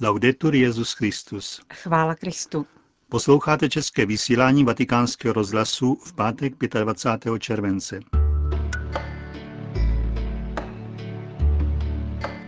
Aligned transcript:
Laudetur 0.00 0.54
Jezus 0.54 0.92
Christus. 0.92 1.60
Chvála 1.74 2.14
Kristu. 2.14 2.66
Posloucháte 3.08 3.68
české 3.68 4.06
vysílání 4.06 4.64
Vatikánského 4.64 5.32
rozhlasu 5.32 5.98
v 6.04 6.12
pátek 6.12 6.54
25. 6.84 7.38
července. 7.38 8.00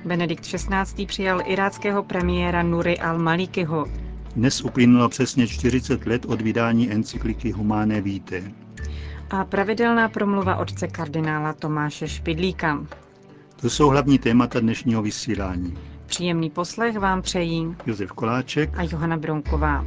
Benedikt 0.04 0.46
XVI. 0.46 1.06
přijal 1.06 1.40
iráckého 1.46 2.02
premiéra 2.02 2.62
Nuri 2.62 2.94
al-Malikiho. 2.94 3.86
Dnes 4.36 4.60
uplynulo 4.60 5.08
přesně 5.08 5.46
40 5.46 6.06
let 6.06 6.24
od 6.24 6.40
vydání 6.40 6.92
encykliky 6.92 7.50
Humane 7.50 8.00
Vitae. 8.00 8.52
A 9.30 9.44
pravidelná 9.44 10.08
promluva 10.08 10.56
otce 10.56 10.88
kardinála 10.88 11.52
Tomáše 11.52 12.08
Špidlíka. 12.08 12.86
To 13.60 13.70
jsou 13.70 13.88
hlavní 13.88 14.18
témata 14.18 14.60
dnešního 14.60 15.02
vysílání. 15.02 15.95
Příjemný 16.06 16.50
poslech 16.50 16.98
vám 16.98 17.22
přejí 17.22 17.76
Josef 17.86 18.12
Koláček 18.12 18.70
a 18.78 18.82
Johana 18.82 19.16
Bronková. 19.16 19.84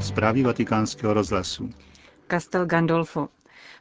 Zprávy 0.00 0.42
vatikánského 0.42 1.14
rozhlasu. 1.14 1.70
Castel 2.30 2.66
Gandolfo. 2.66 3.28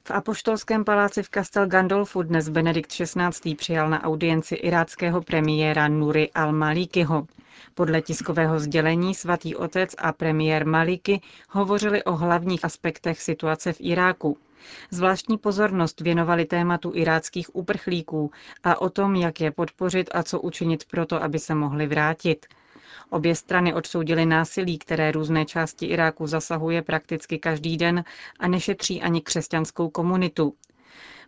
V 0.03 0.11
apoštolském 0.11 0.83
paláci 0.83 1.23
v 1.23 1.29
Castel 1.29 1.67
Gandolfu 1.67 2.23
dnes 2.23 2.49
Benedikt 2.49 2.91
XVI. 2.91 3.55
přijal 3.55 3.89
na 3.89 4.03
audienci 4.03 4.55
iráckého 4.55 5.21
premiéra 5.21 5.87
Nuri 5.87 6.29
al-Malikiho. 6.35 7.27
Podle 7.73 8.01
tiskového 8.01 8.59
sdělení 8.59 9.15
svatý 9.15 9.55
otec 9.55 9.95
a 9.97 10.11
premiér 10.13 10.67
Maliki 10.67 11.21
hovořili 11.49 12.03
o 12.03 12.15
hlavních 12.15 12.65
aspektech 12.65 13.21
situace 13.21 13.73
v 13.73 13.77
Iráku. 13.79 14.37
Zvláštní 14.91 15.37
pozornost 15.37 16.01
věnovali 16.01 16.45
tématu 16.45 16.91
iráckých 16.95 17.55
uprchlíků 17.55 18.31
a 18.63 18.81
o 18.81 18.89
tom, 18.89 19.15
jak 19.15 19.41
je 19.41 19.51
podpořit 19.51 20.09
a 20.13 20.23
co 20.23 20.41
učinit 20.41 20.85
proto, 20.91 21.23
aby 21.23 21.39
se 21.39 21.55
mohli 21.55 21.87
vrátit. 21.87 22.45
Obě 23.09 23.35
strany 23.35 23.73
odsoudily 23.73 24.25
násilí, 24.25 24.77
které 24.77 25.11
různé 25.11 25.45
části 25.45 25.85
Iráku 25.85 26.27
zasahuje 26.27 26.81
prakticky 26.81 27.39
každý 27.39 27.77
den 27.77 28.03
a 28.39 28.47
nešetří 28.47 29.01
ani 29.01 29.21
křesťanskou 29.21 29.89
komunitu. 29.89 30.53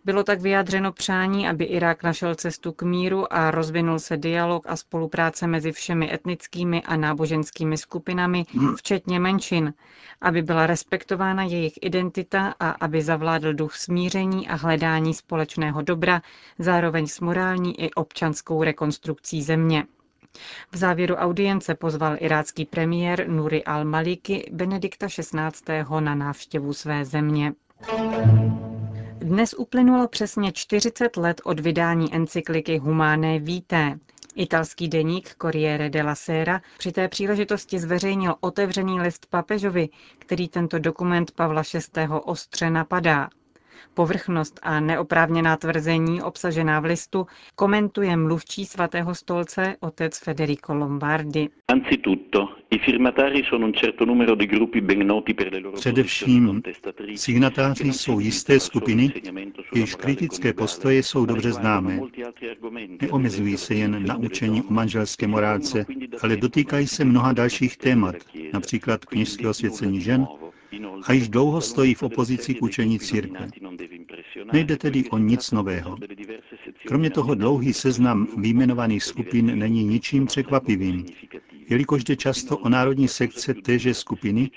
Bylo 0.04 0.24
tak 0.24 0.40
vyjádřeno 0.40 0.92
přání, 0.92 1.48
aby 1.48 1.64
Irák 1.64 2.02
našel 2.02 2.34
cestu 2.34 2.72
k 2.72 2.82
míru 2.82 3.32
a 3.32 3.50
rozvinul 3.50 3.98
se 3.98 4.16
dialog 4.16 4.66
a 4.68 4.76
spolupráce 4.76 5.46
mezi 5.46 5.72
všemi 5.72 6.14
etnickými 6.14 6.82
a 6.82 6.96
náboženskými 6.96 7.76
skupinami, 7.78 8.44
včetně 8.76 9.20
menšin, 9.20 9.74
aby 10.20 10.42
byla 10.42 10.66
respektována 10.66 11.42
jejich 11.42 11.72
identita 11.82 12.54
a 12.60 12.70
aby 12.70 13.02
zavládl 13.02 13.54
duch 13.54 13.74
smíření 13.76 14.48
a 14.48 14.54
hledání 14.54 15.14
společného 15.14 15.82
dobra, 15.82 16.22
zároveň 16.58 17.06
s 17.06 17.20
morální 17.20 17.80
i 17.80 17.90
občanskou 17.90 18.62
rekonstrukcí 18.62 19.42
země. 19.42 19.84
V 20.72 20.76
závěru 20.76 21.14
audience 21.14 21.74
pozval 21.74 22.16
irácký 22.20 22.64
premiér 22.64 23.28
Nuri 23.28 23.62
al-Maliki 23.64 24.44
Benedikta 24.52 25.06
XVI. 25.08 25.84
na 26.00 26.14
návštěvu 26.14 26.72
své 26.72 27.04
země. 27.04 27.52
Dnes 29.26 29.54
uplynulo 29.58 30.08
přesně 30.08 30.52
40 30.52 31.16
let 31.16 31.40
od 31.44 31.60
vydání 31.60 32.14
encykliky 32.14 32.78
Humane 32.78 33.38
Vitae. 33.38 33.98
Italský 34.34 34.88
deník 34.88 35.34
Corriere 35.42 35.90
della 35.90 36.14
Sera 36.14 36.62
při 36.78 36.92
té 36.92 37.08
příležitosti 37.08 37.78
zveřejnil 37.78 38.34
otevřený 38.40 39.00
list 39.00 39.26
papežovi, 39.30 39.88
který 40.18 40.48
tento 40.48 40.78
dokument 40.78 41.30
Pavla 41.30 41.62
VI. 41.74 42.08
ostře 42.24 42.70
napadá. 42.70 43.28
Povrchnost 43.94 44.60
a 44.62 44.80
neoprávněná 44.80 45.56
tvrzení 45.56 46.22
obsažená 46.22 46.80
v 46.80 46.84
listu 46.84 47.26
komentuje 47.54 48.16
mluvčí 48.16 48.64
svatého 48.64 49.14
stolce 49.14 49.76
otec 49.80 50.18
Federico 50.18 50.74
Lombardi. 50.74 51.48
Především 55.74 56.62
signatáři 57.14 57.92
jsou 57.92 58.20
jisté 58.20 58.60
skupiny, 58.60 59.12
jejichž 59.74 59.94
kritické 59.94 60.52
postoje 60.52 61.02
jsou 61.02 61.26
dobře 61.26 61.52
známé. 61.52 62.00
Neomezují 63.02 63.56
se 63.56 63.74
jen 63.74 64.06
na 64.06 64.16
učení 64.16 64.62
o 64.62 64.72
manželské 64.72 65.26
morálce, 65.26 65.86
ale 66.22 66.36
dotýkají 66.36 66.86
se 66.86 67.04
mnoha 67.04 67.32
dalších 67.32 67.76
témat, 67.76 68.16
například 68.52 69.04
knižského 69.04 69.54
svěcení 69.54 70.00
žen, 70.00 70.26
a 71.06 71.12
již 71.12 71.28
dlouho 71.28 71.60
stojí 71.60 71.94
v 71.94 72.02
opozici 72.02 72.54
k 72.54 72.62
učení 72.62 72.98
církve. 72.98 73.48
Nejde 74.52 74.76
tedy 74.76 75.10
o 75.10 75.18
nic 75.18 75.50
nového. 75.50 75.96
Kromě 76.86 77.10
toho 77.10 77.34
dlouhý 77.34 77.72
seznam 77.72 78.28
výjmenovaných 78.36 79.04
skupin 79.04 79.58
není 79.58 79.84
ničím 79.84 80.26
překvapivým, 80.26 81.06
jelikož 81.68 82.04
jde 82.04 82.16
často 82.16 82.58
o 82.58 82.68
národní 82.68 83.08
sekce 83.08 83.54
téže 83.54 83.94
skupiny 83.94 84.50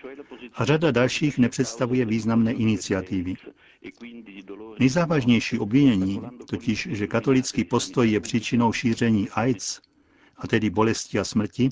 a 0.53 0.65
řada 0.65 0.91
dalších 0.91 1.37
nepředstavuje 1.37 2.05
významné 2.05 2.53
iniciativy. 2.53 3.33
Nejzávažnější 4.79 5.59
obvinění, 5.59 6.21
totiž, 6.49 6.87
že 6.91 7.07
katolický 7.07 7.63
postoj 7.63 8.11
je 8.11 8.19
příčinou 8.19 8.73
šíření 8.73 9.29
AIDS, 9.29 9.81
a 10.37 10.47
tedy 10.47 10.69
bolesti 10.69 11.19
a 11.19 11.23
smrti, 11.23 11.69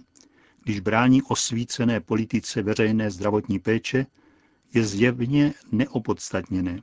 když 0.64 0.80
brání 0.80 1.22
osvícené 1.22 2.00
politice 2.00 2.62
veřejné 2.62 3.12
zdravotní 3.12 3.60
péče, 3.60 4.06
je 4.74 4.86
zjevně 4.86 5.54
neopodstatněné. 5.72 6.82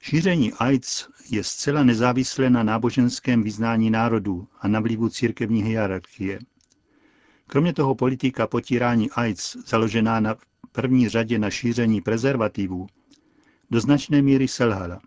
Šíření 0.00 0.52
AIDS 0.52 1.08
je 1.30 1.44
zcela 1.44 1.82
nezávislé 1.82 2.50
na 2.50 2.62
náboženském 2.62 3.42
vyznání 3.42 3.90
národů 3.90 4.48
a 4.60 4.68
na 4.68 4.80
vlivu 4.80 5.08
církevní 5.08 5.62
hierarchie. 5.62 6.38
Kromě 7.46 7.72
toho 7.72 7.94
politika 7.94 8.46
potírání 8.46 9.10
AIDS, 9.10 9.56
založená 9.66 10.20
na 10.20 10.36
první 10.72 11.08
řadě 11.08 11.38
na 11.38 11.50
šíření 11.50 12.00
prezervativů, 12.00 12.86
do 13.70 13.80
značné 13.80 14.22
míry 14.22 14.48
selhala. 14.48 15.00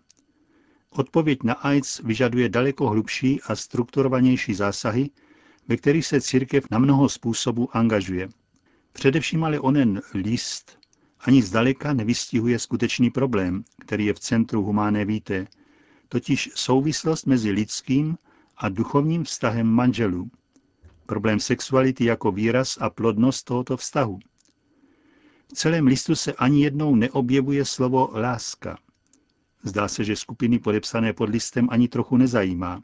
Odpověď 0.90 1.42
na 1.42 1.54
AIDS 1.54 1.98
vyžaduje 1.98 2.48
daleko 2.48 2.88
hlubší 2.88 3.40
a 3.42 3.56
strukturovanější 3.56 4.54
zásahy, 4.54 5.10
ve 5.68 5.76
kterých 5.76 6.06
se 6.06 6.20
církev 6.20 6.64
na 6.70 6.78
mnoho 6.78 7.08
způsobů 7.08 7.76
angažuje. 7.76 8.28
Především 8.92 9.44
ale 9.44 9.60
onen 9.60 10.02
list 10.14 10.78
ani 11.22 11.42
zdaleka 11.42 11.92
nevystihuje 11.92 12.58
skutečný 12.58 13.10
problém, 13.10 13.64
který 13.78 14.06
je 14.06 14.14
v 14.14 14.20
centru 14.20 14.62
humáné 14.62 15.04
víte, 15.04 15.46
totiž 16.08 16.50
souvislost 16.54 17.26
mezi 17.26 17.50
lidským 17.50 18.16
a 18.56 18.68
duchovním 18.68 19.24
vztahem 19.24 19.66
manželů. 19.66 20.30
Problém 21.06 21.40
sexuality 21.40 22.04
jako 22.04 22.32
výraz 22.32 22.78
a 22.80 22.90
plodnost 22.90 23.44
tohoto 23.44 23.76
vztahu. 23.76 24.18
V 25.52 25.52
celém 25.52 25.86
listu 25.86 26.14
se 26.14 26.32
ani 26.32 26.64
jednou 26.64 26.94
neobjevuje 26.94 27.64
slovo 27.64 28.10
láska. 28.14 28.78
Zdá 29.62 29.88
se, 29.88 30.04
že 30.04 30.16
skupiny 30.16 30.58
podepsané 30.58 31.12
pod 31.12 31.28
listem 31.28 31.68
ani 31.70 31.88
trochu 31.88 32.16
nezajímá. 32.16 32.82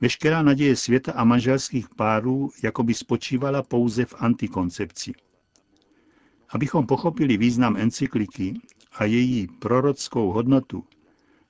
Veškerá 0.00 0.42
naděje 0.42 0.76
světa 0.76 1.12
a 1.12 1.24
manželských 1.24 1.88
párů 1.88 2.50
jako 2.62 2.82
by 2.82 2.94
spočívala 2.94 3.62
pouze 3.62 4.04
v 4.04 4.14
antikoncepci. 4.18 5.12
Abychom 6.52 6.86
pochopili 6.86 7.36
význam 7.36 7.76
encykliky 7.76 8.54
a 8.98 9.04
její 9.04 9.48
prorockou 9.58 10.30
hodnotu, 10.30 10.84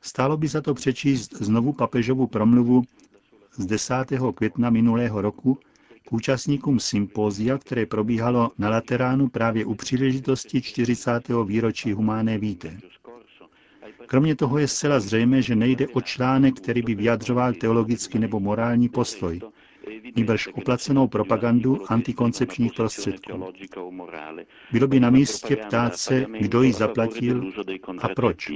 stálo 0.01 0.37
by 0.37 0.49
za 0.49 0.61
to 0.61 0.75
přečíst 0.75 1.35
znovu 1.35 1.73
papežovu 1.73 2.27
promluvu 2.27 2.83
z 3.57 3.67
10. 3.67 3.95
května 4.35 4.71
minulého 4.71 5.21
roku 5.23 5.59
k 6.09 6.13
účastníkům 6.13 6.81
sympózia, 6.81 7.59
které 7.59 7.87
probíhalo 7.87 8.51
na 8.59 8.71
Lateránu 8.71 9.29
právě 9.29 9.65
u 9.65 9.75
příležitosti 9.75 10.63
40. 10.63 11.29
výročí 11.47 11.93
Humáné 11.93 12.39
víte. 12.39 12.79
Kromě 14.07 14.37
toho 14.37 14.59
je 14.59 14.69
zcela 14.69 15.01
zřejmé, 15.01 15.43
že 15.43 15.57
nejde 15.57 15.89
o 15.89 16.01
článek, 16.01 16.55
který 16.57 16.83
by 16.83 16.95
vyjadřoval 16.95 17.53
teologický 17.53 18.19
nebo 18.19 18.41
morální 18.41 18.89
postoj, 18.89 19.41
nýbrž 20.17 20.47
oplacenou 20.47 21.09
propagandu 21.09 21.93
antikoncepčních 21.93 22.73
prostředků. 22.73 23.33
Bylo 24.73 24.89
by 24.89 25.01
na 25.01 25.11
místě 25.11 25.57
ptát 25.57 25.97
se, 25.97 26.27
kdo 26.41 26.63
ji 26.63 26.73
zaplatil 26.73 27.53
a 28.03 28.09
proč. 28.09 28.51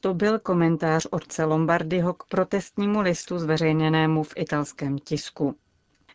To 0.00 0.14
byl 0.14 0.38
komentář 0.38 1.06
otce 1.10 1.44
Lombardyho 1.44 2.14
k 2.14 2.24
protestnímu 2.28 3.00
listu 3.00 3.38
zveřejněnému 3.38 4.22
v 4.22 4.32
italském 4.36 4.98
tisku. 4.98 5.54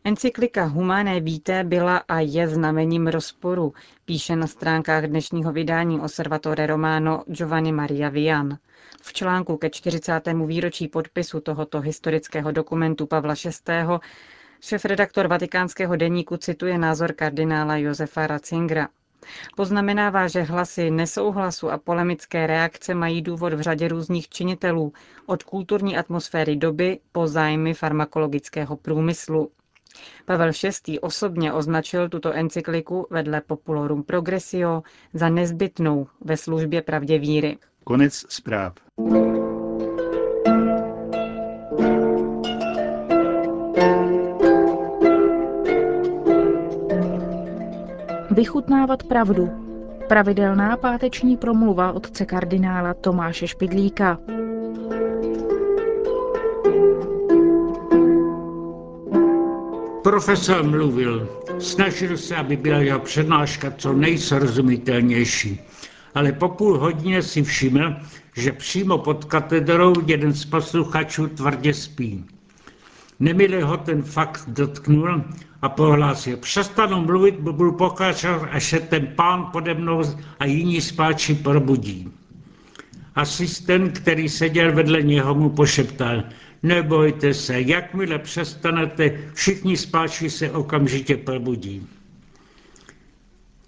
Encyklika 0.06 0.66
Humane 0.66 1.20
Vitae 1.20 1.64
byla 1.64 1.98
a 1.98 2.20
je 2.20 2.48
znamením 2.48 3.08
rozporu, 3.08 3.74
píše 4.06 4.36
na 4.36 4.48
stránkách 4.48 5.04
dnešního 5.04 5.52
vydání 5.52 6.00
Osservatore 6.00 6.68
Romano 6.68 7.24
Giovanni 7.28 7.72
Maria 7.72 8.10
Vian. 8.10 8.58
V 9.02 9.14
článku 9.14 9.58
ke 9.58 9.70
40. 9.70 10.22
výročí 10.46 10.88
podpisu 10.88 11.40
tohoto 11.40 11.80
historického 11.82 12.52
dokumentu 12.52 13.06
Pavla 13.08 13.34
VI. 13.46 13.74
Šef-redaktor 14.63 15.27
vatikánského 15.27 15.95
deníku 15.95 16.38
cituje 16.38 16.77
názor 16.77 17.13
kardinála 17.13 17.77
Josefa 17.77 18.27
Ratzingera. 18.27 18.88
Poznamenává, 19.56 20.27
že 20.27 20.42
hlasy 20.42 20.92
nesouhlasu 20.92 21.71
a 21.71 21.77
polemické 21.77 22.48
reakce 22.48 22.94
mají 22.94 23.21
důvod 23.21 23.54
v 23.54 23.62
řadě 23.62 23.88
různých 23.88 24.30
činitelů, 24.30 24.94
od 25.25 25.44
kulturní 25.44 25.98
atmosféry 25.98 26.56
doby 26.56 27.00
po 27.12 27.27
zájmy 27.27 27.74
farmakologického 27.74 28.77
průmyslu. 28.77 29.51
Pavel 30.25 30.51
VI. 30.88 31.00
osobně 31.00 31.54
označil 31.54 32.09
tuto 32.09 32.33
encykliku 32.33 33.07
vedle 33.09 33.42
Populorum 33.42 34.04
Progressio 34.04 34.83
za 35.13 35.30
nezbytnou 35.30 36.07
ve 36.21 36.38
službě 36.38 36.81
pravdě 36.81 37.19
víry. 37.19 37.57
Konec 37.83 38.25
zpráv. 38.30 38.74
Vychutnávat 48.44 49.04
pravdu. 49.04 49.50
Pravidelná 50.07 50.78
páteční 50.78 51.38
promluva 51.38 51.92
otce 51.92 52.25
kardinála 52.25 52.94
Tomáše 52.94 53.48
Špidlíka. 53.48 54.19
Profesor 60.04 60.63
mluvil, 60.63 61.30
snažil 61.60 62.18
se, 62.18 62.36
aby 62.36 62.57
byla 62.57 62.78
jeho 62.78 63.00
přednáška 63.00 63.72
co 63.78 63.94
nejsrozumitelnější, 63.94 65.62
ale 66.16 66.31
po 66.31 66.50
půl 66.50 66.78
hodině 66.78 67.22
si 67.22 67.44
všiml, 67.44 67.95
že 68.38 68.51
přímo 68.51 68.98
pod 68.98 69.25
katedrou 69.25 69.94
jeden 70.06 70.34
z 70.34 70.45
posluchačů 70.45 71.28
tvrdě 71.28 71.74
spí. 71.74 72.25
Nemile 73.24 73.64
ho 73.64 73.78
ten 73.78 74.04
fakt 74.04 74.44
dotknul 74.48 75.24
a 75.62 75.70
prohlásil, 75.70 76.38
přestanu 76.38 77.02
mluvit, 77.02 77.36
budu 77.40 77.72
pokračovat, 77.72 78.48
až 78.52 78.64
se 78.70 78.80
ten 78.80 79.08
pán 79.08 79.50
pode 79.52 79.74
mnou 79.74 80.02
a 80.40 80.46
jiní 80.46 80.81
spáči 80.81 81.36
probudí. 81.36 82.12
Asistent, 83.16 84.00
který 84.00 84.30
seděl 84.30 84.72
vedle 84.72 85.02
něho, 85.02 85.36
mu 85.36 85.50
pošeptal, 85.50 86.24
nebojte 86.64 87.34
se, 87.34 87.62
jakmile 87.62 88.20
přestanete, 88.20 89.12
všichni 89.34 89.78
spáči 89.78 90.30
se 90.30 90.52
okamžitě 90.52 91.18
probudí. 91.18 91.88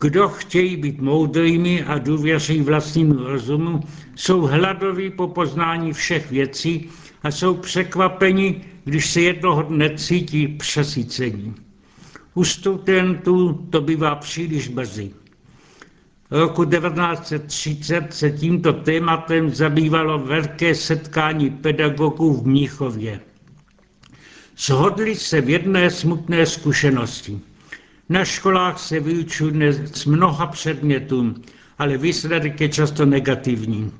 Kdo 0.01 0.29
chtějí 0.29 0.77
být 0.77 1.01
moudrými 1.01 1.83
a 1.83 1.97
důvěří 1.97 2.61
vlastnímu 2.61 3.13
rozumu, 3.13 3.79
jsou 4.15 4.41
hladoví 4.41 5.09
po 5.09 5.27
poznání 5.27 5.93
všech 5.93 6.31
věcí 6.31 6.89
a 7.25 7.31
jsou 7.31 7.53
překvapeni, 7.55 8.61
když 8.83 9.09
se 9.11 9.21
jednoho 9.21 9.61
dne 9.61 9.97
cítí 9.97 10.47
přesycení. 10.47 11.55
U 12.33 12.43
studentů 12.43 13.53
to 13.69 13.81
bývá 13.81 14.15
příliš 14.15 14.67
brzy. 14.67 15.11
Roku 16.31 16.65
1930 16.65 18.13
se 18.13 18.31
tímto 18.31 18.73
tématem 18.73 19.49
zabývalo 19.49 20.19
velké 20.19 20.75
setkání 20.75 21.49
pedagogů 21.49 22.33
v 22.33 22.47
Mnichově. 22.47 23.19
Shodli 24.57 25.15
se 25.15 25.41
v 25.41 25.49
jedné 25.49 25.89
smutné 25.91 26.45
zkušenosti. 26.45 27.39
Na 28.09 28.25
školách 28.25 28.79
se 28.79 28.99
vyučuje 28.99 29.73
z 29.73 30.05
mnoha 30.05 30.47
předmětů, 30.47 31.35
ale 31.79 31.97
výsledek 31.97 32.61
je 32.61 32.69
často 32.69 33.05
negativní. 33.05 33.91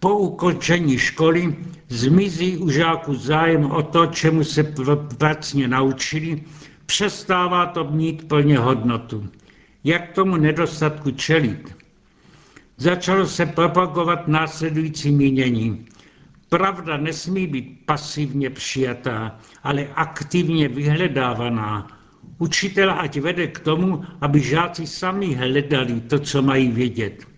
Po 0.00 0.18
ukončení 0.18 0.98
školy 0.98 1.56
zmizí 1.88 2.56
u 2.56 2.70
žáků 2.70 3.14
zájem 3.14 3.70
o 3.70 3.82
to, 3.82 4.06
čemu 4.06 4.44
se 4.44 4.74
pracně 5.18 5.68
naučili, 5.68 6.42
přestává 6.86 7.66
to 7.66 7.84
mít 7.84 8.28
plně 8.28 8.58
hodnotu. 8.58 9.28
Jak 9.84 10.12
tomu 10.12 10.36
nedostatku 10.36 11.10
čelit? 11.10 11.76
Začalo 12.76 13.26
se 13.26 13.46
propagovat 13.46 14.28
následující 14.28 15.10
mínění. 15.10 15.86
Pravda 16.48 16.96
nesmí 16.96 17.46
být 17.46 17.82
pasivně 17.86 18.50
přijatá, 18.50 19.38
ale 19.62 19.88
aktivně 19.94 20.68
vyhledávaná. 20.68 21.86
Učitel 22.38 22.90
ať 22.90 23.16
vede 23.20 23.46
k 23.46 23.58
tomu, 23.58 24.04
aby 24.20 24.40
žáci 24.40 24.86
sami 24.86 25.34
hledali 25.34 26.00
to, 26.00 26.18
co 26.18 26.42
mají 26.42 26.68
vědět. 26.68 27.35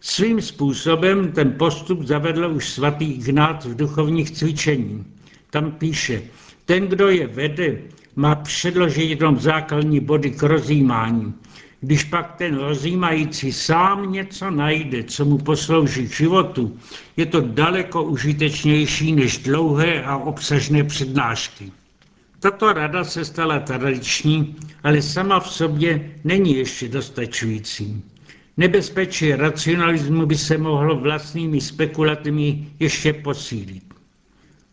Svým 0.00 0.40
způsobem 0.40 1.32
ten 1.32 1.52
postup 1.52 2.02
zavedl 2.02 2.52
už 2.54 2.68
svatý 2.68 3.12
Ignác 3.12 3.64
v 3.64 3.76
duchovních 3.76 4.30
cvičení. 4.30 5.04
Tam 5.50 5.72
píše, 5.72 6.22
ten, 6.64 6.86
kdo 6.86 7.08
je 7.08 7.26
vede, 7.26 7.78
má 8.16 8.34
předložit 8.34 9.10
jenom 9.10 9.38
základní 9.38 10.00
body 10.00 10.30
k 10.30 10.42
rozjímání. 10.42 11.34
Když 11.80 12.04
pak 12.04 12.36
ten 12.36 12.58
rozjímající 12.58 13.52
sám 13.52 14.12
něco 14.12 14.50
najde, 14.50 15.02
co 15.04 15.24
mu 15.24 15.38
poslouží 15.38 16.08
k 16.08 16.16
životu, 16.16 16.78
je 17.16 17.26
to 17.26 17.40
daleko 17.40 18.02
užitečnější 18.02 19.12
než 19.12 19.38
dlouhé 19.38 20.02
a 20.02 20.16
obsažné 20.16 20.84
přednášky. 20.84 21.72
Tato 22.40 22.72
rada 22.72 23.04
se 23.04 23.24
stala 23.24 23.58
tradiční, 23.58 24.56
ale 24.82 25.02
sama 25.02 25.40
v 25.40 25.50
sobě 25.50 26.10
není 26.24 26.56
ještě 26.56 26.88
dostačující. 26.88 28.02
Nebezpečí 28.58 29.32
racionalismu 29.32 30.26
by 30.26 30.36
se 30.36 30.58
mohlo 30.58 30.96
vlastními 30.96 31.60
spekulatami 31.60 32.66
ještě 32.78 33.12
posílit. 33.12 33.94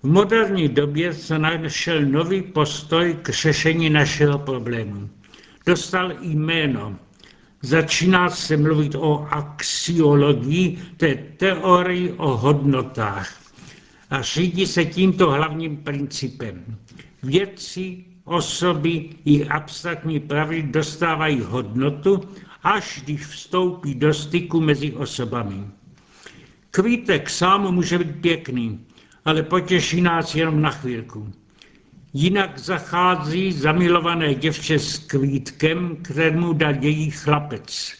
V 0.04 0.08
moderní 0.08 0.70
době 0.70 1.14
se 1.14 1.40
našel 1.40 2.02
nový 2.02 2.42
postoj 2.42 3.18
k 3.22 3.30
řešení 3.30 3.90
našeho 3.90 4.40
problému. 4.40 5.10
Dostal 5.66 6.12
jméno. 6.22 6.96
Začíná 7.62 8.30
se 8.30 8.58
mluvit 8.58 8.96
o 8.96 9.28
axiologii, 9.32 10.78
to 10.98 11.06
je 11.06 11.16
teorii 11.38 12.12
o 12.12 12.38
hodnotách. 12.38 13.40
A 14.10 14.22
řídí 14.22 14.66
se 14.68 14.86
tímto 14.86 15.32
hlavním 15.32 15.78
principem. 15.78 16.78
Věci, 17.24 18.06
osoby 18.24 19.10
i 19.26 19.46
abstraktní 19.46 20.20
pravdy 20.20 20.64
dostávají 20.64 21.42
hodnotu, 21.42 22.22
až 22.66 23.02
když 23.06 23.26
vstoupí 23.26 23.96
do 23.96 24.14
styku 24.14 24.62
mezi 24.62 24.92
osobami. 24.92 25.64
Kvítek 26.72 27.30
sám 27.30 27.74
může 27.74 27.98
být 27.98 28.22
pěkný, 28.22 28.80
ale 29.26 29.44
potěší 29.44 30.02
nás 30.02 30.36
jenom 30.36 30.62
na 30.62 30.72
chvílku. 30.72 31.34
Jinak 32.14 32.60
zachází 32.60 33.52
zamilované 33.52 34.34
děvče 34.34 34.80
s 34.80 34.98
kvítkem, 34.98 35.98
kterému 36.02 36.54
dal 36.54 36.74
její 36.84 37.12
chlapec. 37.12 37.94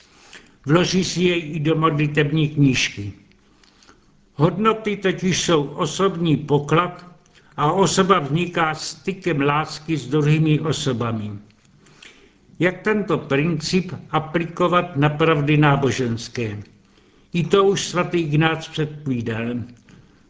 Vloží 0.66 1.04
si 1.04 1.24
jej 1.24 1.56
i 1.56 1.60
do 1.60 1.76
modlitební 1.76 2.50
knížky. 2.50 3.14
Hodnoty 4.34 4.98
totiž 4.98 5.42
jsou 5.42 5.64
osobní 5.64 6.38
poklad 6.38 7.06
a 7.58 7.72
osoba 7.72 8.20
vzniká 8.20 8.76
stykem 8.76 9.42
lásky 9.42 9.98
s 9.98 10.08
druhými 10.08 10.60
osobami. 10.60 11.32
Jak 12.60 12.82
tento 12.82 13.18
princip 13.18 13.94
aplikovat 14.12 14.96
na 14.98 15.10
pravdy 15.10 15.58
náboženské? 15.58 16.58
I 17.34 17.44
to 17.44 17.64
už 17.64 17.88
svatý 17.88 18.20
Ignác 18.20 18.68
předpovídal. 18.68 19.56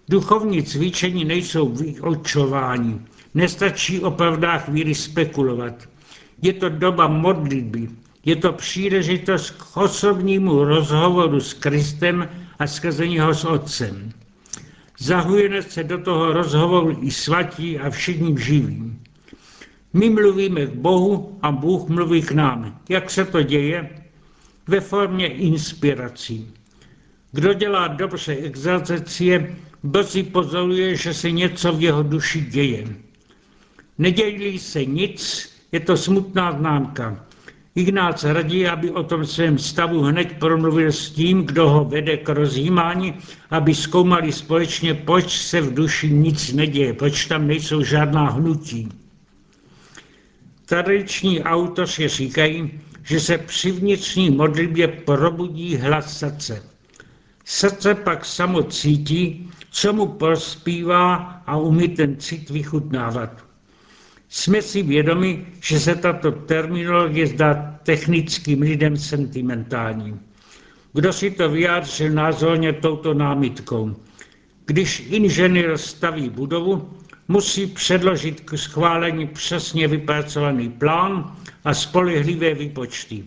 Duchovní 0.09 0.63
cvičení 0.63 1.25
nejsou 1.25 1.69
vyočování. 1.69 3.05
Nestačí 3.33 3.99
o 3.99 4.11
pravdách 4.11 4.69
víry 4.69 4.95
spekulovat. 4.95 5.89
Je 6.41 6.53
to 6.53 6.69
doba 6.69 7.07
modlitby. 7.07 7.89
Je 8.25 8.35
to 8.35 8.53
příležitost 8.53 9.49
k 9.51 9.77
osobnímu 9.77 10.63
rozhovoru 10.63 11.39
s 11.39 11.53
Kristem 11.53 12.29
a 12.59 12.67
skrze 12.67 13.07
něho 13.07 13.33
s 13.33 13.45
Otcem. 13.45 14.11
Zahujeme 14.99 15.61
se 15.61 15.83
do 15.83 15.97
toho 15.97 16.33
rozhovoru 16.33 16.97
i 17.01 17.11
svatí 17.11 17.79
a 17.79 17.89
všichni 17.89 18.35
živí. 18.39 18.93
My 19.95 20.09
mluvíme 20.09 20.65
k 20.65 20.75
Bohu 20.75 21.39
a 21.41 21.51
Bůh 21.51 21.89
mluví 21.89 22.21
k 22.21 22.31
nám. 22.31 22.79
Jak 22.89 23.11
se 23.11 23.25
to 23.25 23.41
děje? 23.41 23.89
Ve 24.67 24.79
formě 24.79 25.27
inspirací. 25.27 26.47
Kdo 27.31 27.53
dělá 27.53 27.87
dobře 27.87 28.35
exaltacie, 28.35 29.55
brzy 29.83 30.23
pozoruje, 30.23 30.95
že 30.95 31.13
se 31.13 31.31
něco 31.31 31.73
v 31.73 31.81
jeho 31.81 32.03
duši 32.03 32.41
děje. 32.41 32.87
Nedělí 33.97 34.59
se 34.59 34.85
nic, 34.85 35.49
je 35.71 35.79
to 35.79 35.97
smutná 35.97 36.51
známka. 36.51 37.25
Ignác 37.75 38.23
radí, 38.23 38.67
aby 38.67 38.91
o 38.91 39.03
tom 39.03 39.25
svém 39.25 39.57
stavu 39.57 40.01
hned 40.01 40.35
promluvil 40.39 40.91
s 40.91 41.09
tím, 41.09 41.43
kdo 41.43 41.69
ho 41.69 41.85
vede 41.85 42.17
k 42.17 42.29
rozjímání, 42.29 43.13
aby 43.49 43.75
zkoumali 43.75 44.31
společně, 44.31 44.93
proč 44.93 45.37
se 45.37 45.61
v 45.61 45.73
duši 45.73 46.09
nic 46.09 46.53
neděje, 46.53 46.93
proč 46.93 47.25
tam 47.25 47.47
nejsou 47.47 47.83
žádná 47.83 48.29
hnutí. 48.29 49.04
Tradiční 50.65 51.43
autoři 51.43 52.07
říkají, 52.07 52.79
že 53.03 53.19
se 53.19 53.37
při 53.37 53.71
vnitřní 53.71 54.29
modlitbě 54.29 54.87
probudí 54.87 55.75
hlas 55.75 56.17
srdce. 56.19 56.63
Srdce 57.45 57.95
pak 57.95 58.25
samo 58.25 58.63
cítí, 58.63 59.49
co 59.71 59.93
mu 59.93 60.05
prospívá 60.05 61.15
a 61.45 61.57
umí 61.57 61.87
ten 61.87 62.17
cit 62.19 62.49
vychutnávat. 62.49 63.45
Jsme 64.29 64.61
si 64.61 64.83
vědomi, 64.83 65.45
že 65.61 65.79
se 65.79 65.95
tato 65.95 66.31
terminologie 66.31 67.27
zdá 67.27 67.79
technickým 67.83 68.61
lidem 68.61 68.97
sentimentální. 68.97 70.19
Kdo 70.93 71.13
si 71.13 71.31
to 71.31 71.49
vyjádřil 71.49 72.09
názorně 72.09 72.73
touto 72.73 73.13
námitkou? 73.13 73.95
Když 74.65 74.99
inženýr 75.09 75.77
staví 75.77 76.29
budovu, 76.29 76.89
musí 77.27 77.67
předložit 77.67 78.41
k 78.41 78.57
schválení 78.57 79.27
přesně 79.27 79.87
vypracovaný 79.87 80.69
plán 80.69 81.35
a 81.65 81.73
spolehlivé 81.73 82.53
výpočty. 82.53 83.25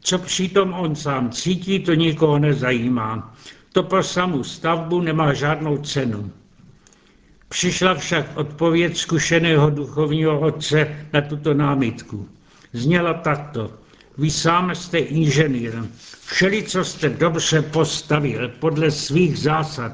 Co 0.00 0.18
přitom 0.18 0.72
on 0.72 0.96
sám 0.96 1.30
cítí, 1.30 1.80
to 1.80 1.94
nikoho 1.94 2.38
nezajímá. 2.38 3.36
To 3.72 3.82
pro 3.82 4.02
samou 4.02 4.44
stavbu 4.44 5.00
nemá 5.00 5.32
žádnou 5.32 5.78
cenu. 5.78 6.30
Přišla 7.48 7.94
však 7.94 8.36
odpověď 8.36 8.96
zkušeného 8.96 9.70
duchovního 9.70 10.40
otce 10.40 11.06
na 11.12 11.20
tuto 11.20 11.54
námitku. 11.54 12.28
Zněla 12.72 13.14
takto. 13.14 13.72
Vy 14.18 14.30
sám 14.30 14.74
jste 14.74 14.98
inženýr. 14.98 15.72
Všeli, 16.26 16.62
co 16.62 16.84
jste 16.84 17.08
dobře 17.08 17.62
postavil 17.62 18.48
podle 18.48 18.90
svých 18.90 19.38
zásad. 19.38 19.92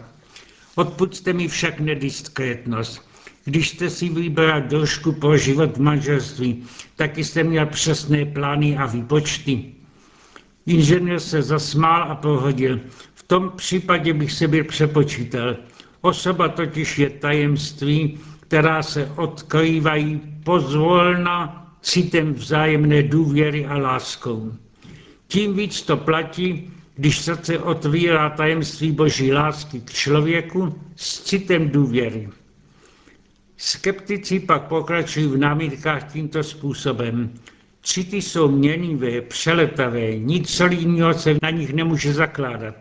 Odpuďte 0.75 1.33
mi 1.33 1.49
však 1.49 1.81
nediskrétnost. 1.81 3.10
Když 3.51 3.69
jste 3.69 3.91
si 3.91 4.09
vybral 4.09 4.63
trošku 4.63 5.13
pro 5.13 5.37
život 5.37 5.77
v 5.77 5.81
manželství, 5.81 6.63
taky 6.97 7.25
jste 7.25 7.45
měl 7.45 7.67
přesné 7.67 8.25
plány 8.25 8.77
a 8.77 8.87
výpočty. 8.87 9.65
Inženýr 10.67 11.21
se 11.21 11.43
zasmál 11.43 12.03
a 12.03 12.15
prohodil. 12.15 12.81
V 13.15 13.23
tom 13.23 13.53
případě 13.57 14.13
bych 14.15 14.33
se 14.33 14.49
byl 14.49 14.65
přepočítal. 14.65 15.57
Osoba 16.01 16.49
totiž 16.49 16.99
je 16.99 17.11
tajemství, 17.11 18.19
která 18.41 18.83
se 18.83 19.11
odkrývají 19.17 20.21
pozvolna 20.45 21.67
citem 21.83 22.35
vzájemné 22.35 23.03
důvěry 23.03 23.67
a 23.67 23.79
láskou. 23.79 24.53
Tím 25.27 25.55
víc 25.55 25.83
to 25.83 25.97
platí, 25.97 26.71
když 26.95 27.19
srdce 27.19 27.59
otvírá 27.59 28.31
tajemství 28.31 28.93
boží 28.93 29.33
lásky 29.33 29.81
k 29.81 29.91
člověku 29.93 30.75
s 30.97 31.23
citem 31.23 31.69
důvěry. 31.69 32.29
Skeptici 33.63 34.41
pak 34.41 34.63
pokračují 34.63 35.27
v 35.27 35.37
námitkách 35.37 36.13
tímto 36.13 36.43
způsobem. 36.43 37.31
City 37.83 38.23
jsou 38.23 38.51
měnivé, 38.51 39.21
přeletavé, 39.21 40.19
nic 40.19 40.51
solidního 40.51 41.15
se 41.15 41.37
na 41.43 41.51
nich 41.51 41.73
nemůže 41.73 42.13
zakládat. 42.13 42.75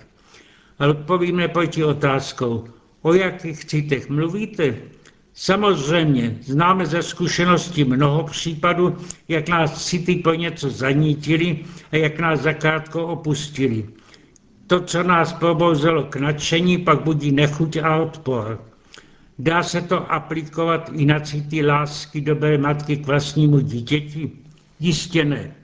Ale 0.80 0.90
odpovíme 0.90 1.48
proti 1.48 1.84
otázkou, 1.84 2.68
o 3.02 3.14
jakých 3.14 3.66
citech 3.66 4.10
mluvíte? 4.10 4.76
Samozřejmě, 5.34 6.38
známe 6.42 6.86
ze 6.86 7.04
zkušenosti 7.04 7.84
mnoho 7.84 8.24
případů, 8.24 8.98
jak 9.28 9.50
nás 9.50 9.86
city 9.86 10.16
po 10.16 10.34
něco 10.34 10.70
zanítili 10.70 11.66
a 11.92 11.96
jak 11.96 12.20
nás 12.20 12.40
zakrátko 12.40 13.08
opustili. 13.08 13.86
To, 14.68 14.80
co 14.80 15.04
nás 15.04 15.34
probouzelo 15.34 16.04
k 16.04 16.16
nadšení, 16.16 16.78
pak 16.78 17.02
budí 17.02 17.32
nechuť 17.32 17.78
a 17.78 17.98
odpor. 17.98 18.70
Dá 19.40 19.64
se 19.64 19.82
to 19.82 20.12
aplikovat 20.12 20.92
i 20.94 21.06
na 21.06 21.20
city 21.20 21.66
lásky 21.66 22.22
dobré 22.22 22.58
matky 22.58 22.98
k 22.98 23.08
vlastnímu 23.08 23.60
dítěti? 23.60 24.32
Jistě 24.80 25.26
ne. 25.26 25.56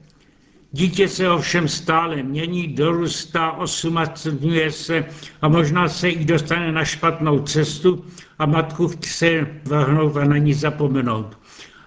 Dítě 0.72 1.08
se 1.08 1.30
ovšem 1.30 1.68
stále 1.68 2.24
mění, 2.24 2.68
dorůstá, 2.68 3.52
osumacňuje 3.52 4.72
se 4.72 5.06
a 5.42 5.48
možná 5.48 5.88
se 5.90 6.10
i 6.10 6.26
dostane 6.26 6.72
na 6.72 6.86
špatnou 6.86 7.40
cestu 7.40 8.06
a 8.40 8.46
matku 8.46 8.88
chce 8.88 9.48
vrhnout 9.66 10.18
a 10.18 10.26
na 10.26 10.38
ní 10.38 10.54
zapomenout. 10.54 11.38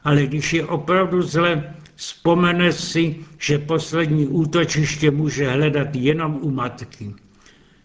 Ale 0.05 0.27
když 0.27 0.53
je 0.53 0.67
opravdu 0.67 1.23
zle, 1.23 1.75
vzpomene 1.97 2.73
si, 2.73 3.17
že 3.39 3.59
poslední 3.59 4.27
útočiště 4.27 5.11
může 5.11 5.51
hledat 5.51 5.89
jenom 5.95 6.39
u 6.43 6.51
matky. 6.51 7.15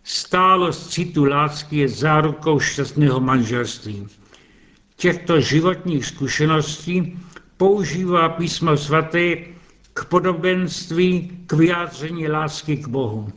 Stálost 0.03 0.91
citu 0.91 1.25
lásky 1.25 1.77
je 1.77 1.87
zárukou 1.87 2.59
šťastného 2.59 3.19
manželství. 3.19 4.07
Těchto 4.95 5.41
životních 5.41 6.05
zkušeností 6.05 7.19
používá 7.57 8.29
písmo 8.29 8.77
svaté 8.77 9.35
k 9.93 10.05
podobenství, 10.05 11.31
k 11.47 11.53
vyjádření 11.53 12.27
lásky 12.27 12.77
k 12.77 12.87
Bohu. 12.87 13.27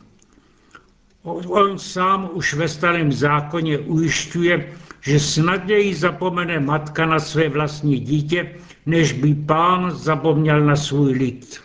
On 1.47 1.79
sám 1.79 2.29
už 2.33 2.53
ve 2.53 2.67
starém 2.67 3.11
zákoně 3.11 3.77
ujišťuje, 3.77 4.73
že 5.01 5.19
snadněji 5.19 5.95
zapomene 5.95 6.59
matka 6.59 7.05
na 7.05 7.19
své 7.19 7.49
vlastní 7.49 7.99
dítě, 7.99 8.55
než 8.85 9.13
by 9.13 9.35
pán 9.35 9.91
zapomněl 9.91 10.61
na 10.65 10.75
svůj 10.75 11.11
lid. 11.13 11.59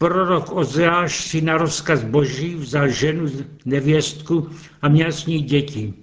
Prorok 0.00 0.56
Ozeáš 0.56 1.28
si 1.28 1.40
na 1.40 1.60
rozkaz 1.60 2.04
boží 2.04 2.54
vzal 2.54 2.88
ženu, 2.88 3.26
nevěstku 3.64 4.48
a 4.82 4.88
měl 4.88 5.12
s 5.12 5.26
ní 5.26 5.42
děti. 5.42 5.94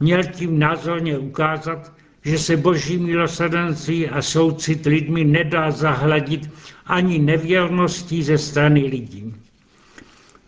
Měl 0.00 0.22
tím 0.24 0.58
názorně 0.58 1.18
ukázat, 1.18 1.92
že 2.24 2.38
se 2.38 2.56
boží 2.56 2.98
milosrdenství 2.98 4.08
a 4.08 4.22
soucit 4.22 4.86
lidmi 4.86 5.24
nedá 5.24 5.70
zahladit 5.70 6.50
ani 6.86 7.18
nevěrností 7.18 8.22
ze 8.22 8.38
strany 8.38 8.80
lidí. 8.80 9.34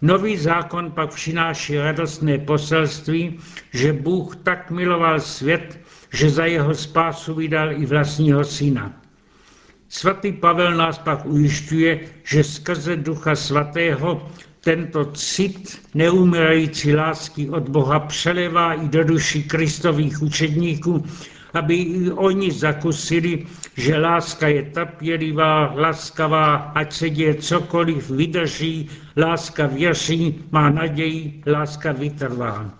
Nový 0.02 0.36
zákon 0.36 0.90
pak 0.90 1.14
přináší 1.14 1.78
radostné 1.78 2.38
poselství, 2.38 3.38
že 3.72 3.92
Bůh 3.92 4.36
tak 4.36 4.70
miloval 4.70 5.20
svět, 5.20 5.80
že 6.12 6.30
za 6.30 6.44
jeho 6.44 6.74
spásu 6.74 7.34
vydal 7.34 7.72
i 7.72 7.86
vlastního 7.86 8.44
syna. 8.44 8.99
Svatý 9.90 10.32
Pavel 10.32 10.78
nás 10.78 11.02
pak 11.02 11.26
ujišťuje, 11.26 12.22
že 12.22 12.44
skrze 12.44 12.96
Ducha 12.96 13.34
Svatého 13.34 14.22
tento 14.62 15.04
cit 15.18 15.82
neumírající 15.94 16.94
lásky 16.94 17.50
od 17.50 17.68
Boha 17.68 18.00
přelevá 18.00 18.74
i 18.74 18.88
do 18.88 19.04
duší 19.04 19.42
kristových 19.42 20.22
učedníků, 20.22 21.04
aby 21.54 21.74
i 21.74 22.10
oni 22.10 22.50
zakusili, 22.50 23.46
že 23.76 23.98
láska 23.98 24.48
je 24.48 24.62
trpělivá, 24.62 25.74
laskavá, 25.74 26.54
ať 26.54 26.92
se 26.92 27.10
děje 27.10 27.34
cokoliv, 27.34 28.10
vydrží, 28.10 28.88
láska 29.16 29.66
věří, 29.66 30.44
má 30.50 30.70
naději, 30.70 31.42
láska 31.46 31.92
vytrvá. 31.92 32.70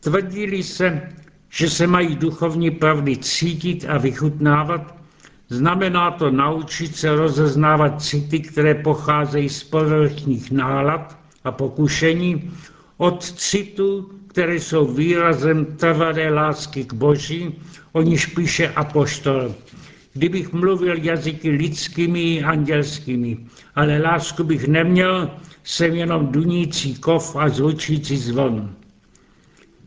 Tvrdili 0.00 0.62
se, 0.62 1.12
že 1.50 1.70
se 1.70 1.86
mají 1.86 2.16
duchovní 2.16 2.70
pravdy 2.70 3.16
cítit 3.16 3.84
a 3.88 3.98
vychutnávat, 3.98 4.96
Znamená 5.48 6.10
to 6.10 6.30
naučit 6.30 6.96
se 6.96 7.16
rozeznávat 7.16 8.02
city, 8.02 8.40
které 8.40 8.74
pocházejí 8.74 9.48
z 9.48 9.64
povrchních 9.64 10.50
nálad 10.50 11.18
a 11.44 11.52
pokušení, 11.52 12.50
od 12.96 13.24
citů, 13.24 14.10
které 14.28 14.54
jsou 14.54 14.86
výrazem 14.86 15.64
trvalé 15.64 16.30
lásky 16.30 16.84
k 16.84 16.92
Boží, 16.92 17.54
o 17.92 18.02
níž 18.02 18.26
píše 18.26 18.68
apoštol. 18.68 19.54
Kdybych 20.12 20.52
mluvil 20.52 20.96
jazyky 20.98 21.50
lidskými 21.50 22.22
i 22.22 22.42
andělskými, 22.42 23.38
ale 23.74 23.98
lásku 23.98 24.44
bych 24.44 24.68
neměl, 24.68 25.30
jsem 25.64 25.94
jenom 25.94 26.26
dunící 26.26 26.94
kov 26.94 27.36
a 27.36 27.48
zvučící 27.48 28.16
zvon. 28.16 28.74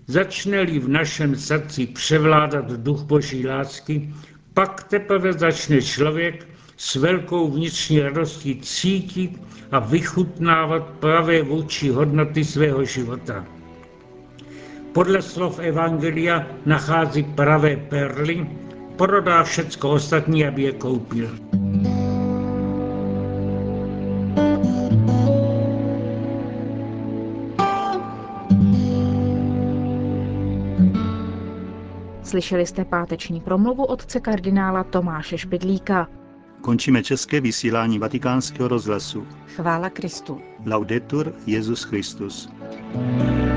Začne-li 0.07 0.79
v 0.79 0.89
našem 0.89 1.35
srdci 1.35 1.87
převládat 1.87 2.71
duch 2.71 3.01
Boží 3.01 3.47
lásky, 3.47 4.13
pak 4.53 4.83
teprve 4.83 5.33
začne 5.33 5.81
člověk 5.81 6.47
s 6.77 6.95
velkou 6.95 7.51
vnitřní 7.51 7.99
radostí 7.99 8.61
cítit 8.61 9.41
a 9.71 9.79
vychutnávat 9.79 10.83
pravé 10.99 11.41
vůči 11.41 11.89
hodnoty 11.89 12.43
svého 12.43 12.83
života. 12.83 13.45
Podle 14.93 15.21
slov 15.21 15.59
Evangelia 15.59 16.47
nachází 16.65 17.23
pravé 17.23 17.77
perly, 17.77 18.47
prodá 18.95 19.43
všecko 19.43 19.89
ostatní, 19.89 20.45
aby 20.45 20.63
je 20.63 20.71
koupil. 20.71 21.29
Slyšeli 32.29 32.65
jste 32.65 32.85
páteční 32.85 33.41
promluvu 33.41 33.85
otce 33.85 34.19
kardinála 34.19 34.83
Tomáše 34.83 35.37
Špidlíka. 35.37 36.07
Končíme 36.61 37.03
české 37.03 37.41
vysílání 37.41 37.99
vatikánského 37.99 38.67
rozhlasu. 38.67 39.27
Chvála 39.55 39.89
Kristu. 39.89 40.41
Laudetur 40.65 41.33
Jezus 41.45 41.83
Christus. 41.83 42.49
thank 42.93 43.43
you 43.43 43.48